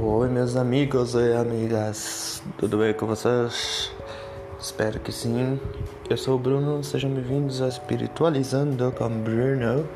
Oi, 0.00 0.28
meus 0.28 0.54
amigos 0.54 1.14
e 1.14 1.32
amigas, 1.32 2.40
tudo 2.56 2.78
bem 2.78 2.94
com 2.94 3.04
vocês? 3.04 3.90
Espero 4.60 5.00
que 5.00 5.10
sim. 5.10 5.58
Eu 6.08 6.16
sou 6.16 6.36
o 6.36 6.38
Bruno, 6.38 6.84
sejam 6.84 7.10
bem-vindos 7.10 7.60
a 7.60 7.66
Espiritualizando 7.66 8.92
com 8.92 9.08
Bruno. 9.08 9.88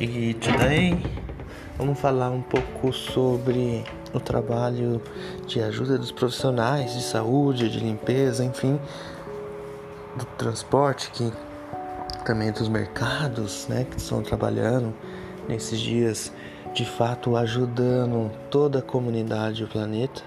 E 0.00 0.34
today 0.34 1.00
vamos 1.78 2.00
falar 2.00 2.30
um 2.30 2.42
pouco 2.42 2.92
sobre 2.92 3.84
o 4.12 4.18
trabalho 4.18 5.00
de 5.46 5.62
ajuda 5.62 5.96
dos 5.96 6.10
profissionais 6.10 6.92
de 6.92 7.02
saúde, 7.04 7.70
de 7.70 7.78
limpeza, 7.78 8.44
enfim, 8.44 8.76
do 10.16 10.24
transporte, 10.36 11.12
que 11.12 11.32
também 12.24 12.50
dos 12.50 12.68
mercados, 12.68 13.68
né, 13.68 13.86
que 13.88 13.98
estão 13.98 14.20
trabalhando 14.20 14.92
nesses 15.48 15.78
dias 15.80 16.32
de 16.74 16.84
fato 16.84 17.36
ajudando 17.36 18.30
toda 18.50 18.78
a 18.78 18.82
comunidade 18.82 19.62
e 19.62 19.64
o 19.64 19.68
planeta. 19.68 20.22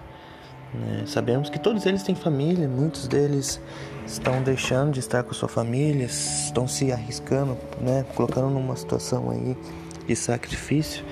Né? 0.73 1.03
Sabemos 1.07 1.49
que 1.49 1.59
todos 1.59 1.85
eles 1.85 2.03
têm 2.03 2.15
família, 2.15 2.67
muitos 2.67 3.07
deles 3.07 3.59
estão 4.05 4.41
deixando 4.43 4.91
de 4.91 4.99
estar 4.99 5.23
com 5.23 5.33
sua 5.33 5.49
família, 5.49 6.05
estão 6.05 6.67
se 6.67 6.91
arriscando, 6.91 7.57
né? 7.81 8.05
colocando 8.15 8.49
numa 8.49 8.75
situação 8.75 9.31
aí 9.31 9.57
de 10.07 10.15
sacrifício 10.15 11.03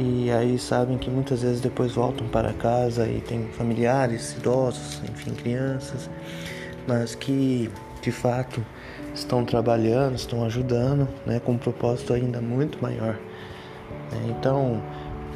e 0.00 0.30
aí 0.30 0.56
sabem 0.60 0.96
que 0.96 1.10
muitas 1.10 1.42
vezes 1.42 1.60
depois 1.60 1.92
voltam 1.92 2.28
para 2.28 2.52
casa 2.52 3.08
e 3.08 3.20
tem 3.20 3.48
familiares, 3.48 4.34
idosos, 4.34 5.02
enfim, 5.10 5.34
crianças, 5.34 6.08
mas 6.86 7.16
que 7.16 7.68
de 8.00 8.12
fato 8.12 8.64
estão 9.18 9.44
trabalhando, 9.44 10.14
estão 10.14 10.44
ajudando, 10.44 11.08
né, 11.26 11.40
com 11.40 11.52
um 11.52 11.58
propósito 11.58 12.12
ainda 12.12 12.40
muito 12.40 12.80
maior. 12.82 13.18
É, 14.12 14.28
então, 14.30 14.82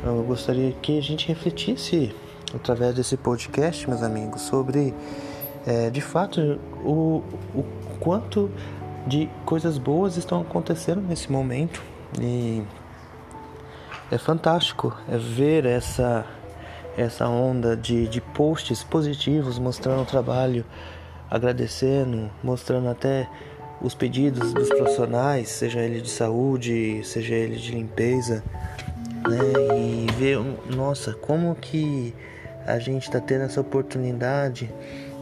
eu 0.04 0.22
gostaria 0.22 0.72
que 0.72 0.98
a 0.98 1.02
gente 1.02 1.28
refletisse 1.28 2.14
através 2.54 2.94
desse 2.94 3.16
podcast, 3.16 3.88
meus 3.88 4.02
amigos, 4.02 4.42
sobre 4.42 4.94
é, 5.66 5.90
de 5.90 6.00
fato 6.00 6.58
o, 6.84 7.22
o 7.54 7.64
quanto 8.00 8.50
de 9.06 9.28
coisas 9.44 9.78
boas 9.78 10.16
estão 10.16 10.40
acontecendo 10.40 11.00
nesse 11.00 11.30
momento 11.30 11.82
e 12.20 12.62
é 14.10 14.18
fantástico 14.18 14.96
é 15.08 15.16
ver 15.16 15.64
essa 15.64 16.26
essa 16.96 17.26
onda 17.26 17.76
de, 17.76 18.06
de 18.06 18.20
posts 18.20 18.84
positivos 18.84 19.58
mostrando 19.58 20.02
o 20.02 20.04
trabalho, 20.04 20.64
agradecendo, 21.30 22.30
mostrando 22.42 22.88
até 22.88 23.26
os 23.82 23.94
pedidos 23.94 24.52
dos 24.52 24.68
profissionais, 24.68 25.48
seja 25.48 25.80
ele 25.80 26.00
de 26.00 26.08
saúde, 26.08 27.00
seja 27.04 27.34
ele 27.34 27.56
de 27.56 27.72
limpeza, 27.72 28.42
né? 29.28 29.76
E 29.76 30.06
ver, 30.12 30.38
nossa, 30.74 31.12
como 31.12 31.54
que 31.56 32.14
a 32.66 32.78
gente 32.78 33.02
está 33.02 33.20
tendo 33.20 33.42
essa 33.42 33.60
oportunidade 33.60 34.70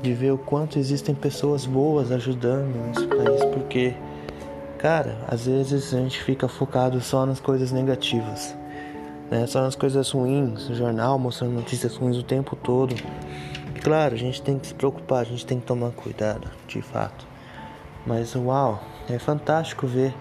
de 0.02 0.12
ver 0.12 0.32
o 0.32 0.38
quanto 0.38 0.78
existem 0.78 1.14
pessoas 1.14 1.66
boas 1.66 2.12
ajudando 2.12 2.74
nesse 2.86 3.06
país, 3.06 3.44
porque, 3.54 3.94
cara, 4.78 5.16
às 5.26 5.46
vezes 5.46 5.94
a 5.94 5.98
gente 5.98 6.22
fica 6.22 6.48
focado 6.48 7.00
só 7.00 7.24
nas 7.24 7.40
coisas 7.40 7.72
negativas, 7.72 8.54
né? 9.30 9.46
Só 9.46 9.62
nas 9.62 9.74
coisas 9.74 10.10
ruins, 10.10 10.68
o 10.68 10.74
jornal 10.74 11.18
mostrando 11.18 11.54
notícias 11.54 11.96
ruins 11.96 12.16
o 12.16 12.22
tempo 12.22 12.56
todo. 12.56 12.94
Claro, 13.82 14.14
a 14.14 14.18
gente 14.18 14.42
tem 14.42 14.58
que 14.58 14.66
se 14.66 14.74
preocupar, 14.74 15.20
a 15.20 15.24
gente 15.24 15.46
tem 15.46 15.58
que 15.58 15.66
tomar 15.66 15.90
cuidado, 15.92 16.46
de 16.68 16.82
fato. 16.82 17.29
Mas 18.06 18.34
uau, 18.34 18.82
é 19.08 19.18
fantástico 19.18 19.86
ver 19.86 20.14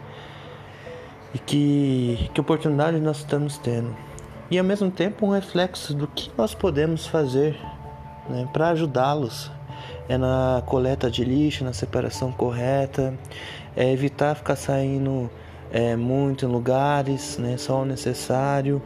e 1.33 1.39
que, 1.39 2.29
que 2.33 2.41
oportunidade 2.41 2.99
nós 2.99 3.17
estamos 3.17 3.57
tendo. 3.57 3.95
E 4.49 4.57
ao 4.57 4.65
mesmo 4.65 4.89
tempo 4.89 5.25
um 5.25 5.29
reflexo 5.29 5.93
do 5.93 6.07
que 6.07 6.31
nós 6.37 6.53
podemos 6.55 7.05
fazer 7.05 7.55
né, 8.29 8.47
para 8.51 8.69
ajudá-los. 8.69 9.51
É 10.07 10.17
na 10.17 10.63
coleta 10.65 11.09
de 11.09 11.23
lixo, 11.23 11.63
na 11.63 11.71
separação 11.71 12.31
correta, 12.31 13.13
é 13.77 13.91
evitar 13.91 14.35
ficar 14.35 14.55
saindo 14.55 15.29
é, 15.71 15.95
muito 15.95 16.45
em 16.45 16.49
lugares, 16.49 17.37
né, 17.37 17.57
só 17.57 17.83
o 17.83 17.85
necessário. 17.85 18.81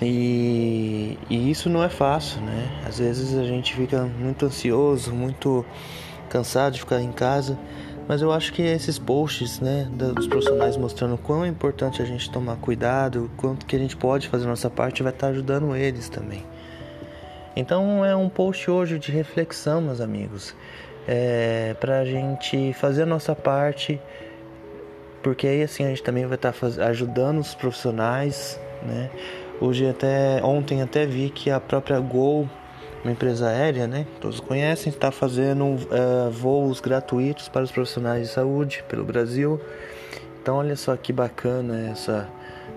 E, 0.00 1.18
e, 1.28 1.50
isso 1.50 1.68
não 1.68 1.82
é 1.82 1.88
fácil, 1.88 2.40
né? 2.40 2.82
Às 2.86 2.98
vezes 2.98 3.36
a 3.36 3.42
gente 3.42 3.74
fica 3.74 4.04
muito 4.04 4.46
ansioso, 4.46 5.12
muito 5.12 5.64
cansado 6.28 6.74
de 6.74 6.80
ficar 6.80 7.00
em 7.00 7.12
casa, 7.12 7.58
mas 8.06 8.22
eu 8.22 8.32
acho 8.32 8.52
que 8.52 8.62
esses 8.62 8.98
posts, 8.98 9.60
né, 9.60 9.86
dos 9.90 10.26
profissionais 10.26 10.76
mostrando 10.76 11.18
quão 11.18 11.44
é 11.44 11.48
importante 11.48 12.00
a 12.00 12.04
gente 12.04 12.30
tomar 12.30 12.56
cuidado, 12.56 13.30
quanto 13.36 13.66
que 13.66 13.76
a 13.76 13.78
gente 13.78 13.96
pode 13.96 14.28
fazer 14.28 14.46
nossa 14.46 14.70
parte, 14.70 15.02
vai 15.02 15.12
estar 15.12 15.28
ajudando 15.28 15.76
eles 15.76 16.08
também. 16.08 16.44
Então 17.54 18.04
é 18.04 18.14
um 18.14 18.28
post 18.28 18.70
hoje 18.70 18.98
de 18.98 19.10
reflexão, 19.10 19.80
meus 19.80 20.00
amigos, 20.00 20.54
é, 21.06 21.74
para 21.80 22.00
a 22.00 22.04
gente 22.04 22.72
fazer 22.72 23.02
a 23.02 23.06
nossa 23.06 23.34
parte, 23.34 24.00
porque 25.22 25.46
aí 25.46 25.62
assim 25.62 25.84
a 25.84 25.88
gente 25.88 26.02
também 26.02 26.24
vai 26.24 26.36
estar 26.36 26.54
ajudando 26.88 27.40
os 27.40 27.54
profissionais, 27.54 28.58
né? 28.82 29.10
Hoje 29.60 29.88
até 29.88 30.40
ontem 30.42 30.82
até 30.82 31.04
vi 31.04 31.30
que 31.30 31.50
a 31.50 31.58
própria 31.58 31.98
Gol 31.98 32.48
uma 33.02 33.12
empresa 33.12 33.48
aérea, 33.48 33.86
né? 33.86 34.06
Todos 34.20 34.40
conhecem, 34.40 34.90
está 34.90 35.10
fazendo 35.10 35.64
uh, 35.64 36.30
voos 36.30 36.80
gratuitos 36.80 37.48
para 37.48 37.62
os 37.62 37.70
profissionais 37.70 38.28
de 38.28 38.34
saúde 38.34 38.84
pelo 38.88 39.04
Brasil. 39.04 39.60
Então, 40.42 40.56
olha 40.56 40.76
só 40.76 40.96
que 40.96 41.12
bacana 41.12 41.90
essa 41.90 42.28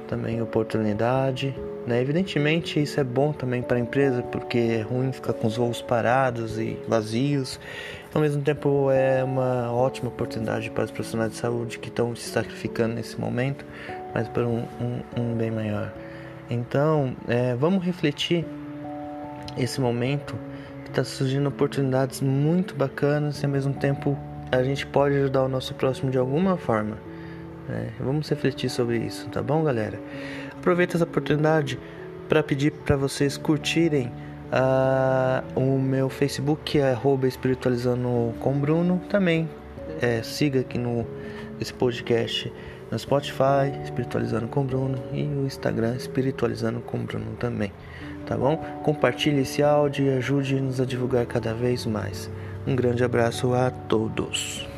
também 0.08 0.42
oportunidade. 0.42 1.56
Né? 1.88 2.02
Evidentemente, 2.02 2.82
isso 2.82 3.00
é 3.00 3.04
bom 3.04 3.32
também 3.32 3.62
para 3.62 3.78
a 3.78 3.80
empresa, 3.80 4.22
porque 4.22 4.58
é 4.58 4.82
ruim 4.82 5.12
ficar 5.12 5.32
com 5.34 5.48
os 5.48 5.56
voos 5.56 5.82
parados 5.82 6.60
e 6.60 6.78
vazios. 6.88 7.60
Ao 8.14 8.22
mesmo 8.22 8.42
tempo, 8.42 8.92
é 8.92 9.24
uma 9.24 9.72
ótima 9.72 10.10
oportunidade 10.10 10.70
para 10.70 10.84
os 10.84 10.92
profissionais 10.92 11.32
de 11.32 11.38
saúde 11.38 11.80
que 11.80 11.88
estão 11.88 12.14
se 12.14 12.30
sacrificando 12.30 12.96
nesse 12.96 13.20
momento, 13.20 13.66
mas 14.14 14.28
para 14.28 14.46
um, 14.46 14.66
um, 14.82 15.22
um 15.22 15.34
bem 15.34 15.50
maior. 15.50 15.94
Então, 16.50 17.16
é, 17.30 17.56
vamos 17.56 17.82
refletir 17.84 18.46
esse 19.58 19.80
momento 19.80 20.36
está 20.92 21.04
surgindo 21.04 21.48
oportunidades 21.48 22.22
muito 22.22 22.76
bacanas 22.76 23.42
e 23.42 23.46
ao 23.46 23.52
mesmo 23.52 23.74
tempo 23.74 24.18
a 24.52 24.62
gente 24.64 24.86
pode 24.86 25.16
ajudar 25.16 25.44
o 25.44 25.48
nosso 25.48 25.74
próximo 25.74 26.12
de 26.12 26.18
alguma 26.18 26.58
forma. 26.58 26.98
Né? 27.68 27.94
Vamos 28.00 28.30
refletir 28.30 28.70
sobre 28.70 28.98
isso, 28.98 29.28
tá 29.30 29.42
bom, 29.42 29.64
galera? 29.64 30.00
Aproveita 30.52 30.98
essa 30.98 31.06
oportunidade 31.06 31.80
para 32.28 32.44
pedir 32.44 32.72
para 32.72 32.98
vocês 32.98 33.38
curtirem 33.38 34.12
uh, 34.52 35.60
o 35.60 35.80
meu 35.80 36.10
Facebook, 36.10 36.62
que 36.64 36.80
é 36.80 36.98
espiritualizando 37.28 38.34
com 38.40 38.54
Bruno. 38.54 39.02
Também 39.10 39.50
é, 40.02 40.22
siga 40.22 40.60
aqui 40.60 40.78
no 40.78 41.06
esse 41.60 41.74
podcast 41.74 42.52
no 42.92 43.00
Spotify, 43.00 43.72
Espiritualizando 43.84 44.48
com 44.48 44.66
Bruno, 44.66 44.98
e 45.14 45.24
o 45.24 45.46
Instagram, 45.46 45.96
Espiritualizando 45.96 46.82
com 46.82 47.00
Bruno 47.00 47.36
também 47.40 47.72
tá 48.32 48.38
bom? 48.38 48.56
Compartilhe 48.82 49.42
esse 49.42 49.62
áudio 49.62 50.06
e 50.06 50.18
ajude-nos 50.18 50.80
a 50.80 50.86
divulgar 50.86 51.26
cada 51.26 51.54
vez 51.54 51.86
mais. 51.86 52.32
Um 52.66 52.76
grande 52.78 53.04
abraço 53.04 53.54
a 53.54 53.70
todos. 53.70 54.71